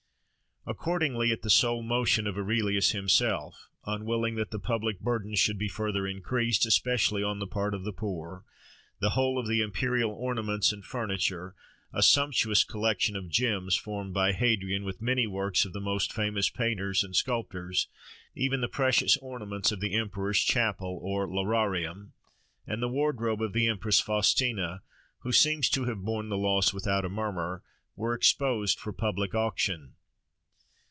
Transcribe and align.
Accordingly, 0.67 1.31
at 1.31 1.41
the 1.41 1.49
sole 1.49 1.81
motion 1.81 2.27
of 2.27 2.37
Aurelius 2.37 2.91
himself, 2.91 3.67
unwilling 3.85 4.35
that 4.35 4.51
the 4.51 4.59
public 4.59 4.99
burden 4.99 5.33
should 5.33 5.57
be 5.57 5.67
further 5.67 6.05
increased, 6.05 6.67
especially 6.67 7.23
on 7.23 7.39
the 7.39 7.47
part 7.47 7.73
of 7.73 7.83
the 7.83 7.91
poor, 7.91 8.45
the 8.99 9.09
whole 9.09 9.39
of 9.39 9.47
the 9.47 9.59
imperial 9.63 10.11
ornaments 10.11 10.71
and 10.71 10.85
furniture, 10.85 11.55
a 11.91 12.03
sumptuous 12.03 12.63
collection 12.63 13.15
of 13.15 13.27
gems 13.27 13.75
formed 13.75 14.13
by 14.13 14.33
Hadrian, 14.33 14.83
with 14.83 15.01
many 15.01 15.25
works 15.25 15.65
of 15.65 15.73
the 15.73 15.81
most 15.81 16.13
famous 16.13 16.47
painters 16.49 17.03
and 17.03 17.15
sculptors, 17.15 17.87
even 18.35 18.61
the 18.61 18.67
precious 18.67 19.17
ornaments 19.17 19.71
of 19.71 19.79
the 19.79 19.95
emperor's 19.95 20.41
chapel 20.43 20.99
or 21.01 21.27
Lararium, 21.27 22.11
and 22.67 22.83
the 22.83 22.87
wardrobe 22.87 23.41
of 23.41 23.53
the 23.53 23.67
empress 23.67 23.99
Faustina, 23.99 24.83
who 25.21 25.31
seems 25.31 25.71
to 25.71 25.85
have 25.85 26.03
borne 26.05 26.29
the 26.29 26.37
loss 26.37 26.71
without 26.71 27.03
a 27.03 27.09
murmur, 27.09 27.63
were 27.95 28.13
exposed 28.13 28.79
for 28.79 28.93
public 28.93 29.33
auction. 29.33 29.95